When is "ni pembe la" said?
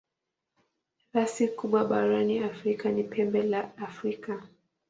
2.91-3.61